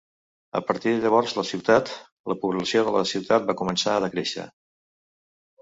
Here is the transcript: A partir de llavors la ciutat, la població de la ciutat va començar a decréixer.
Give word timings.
A 0.59 0.61
partir 0.69 0.93
de 0.93 1.03
llavors 1.03 1.35
la 1.39 1.43
ciutat, 1.49 1.91
la 2.33 2.37
població 2.45 2.81
de 2.89 2.95
la 2.97 3.05
ciutat 3.13 3.47
va 3.51 3.57
començar 3.63 3.95
a 3.99 4.03
decréixer. 4.07 4.51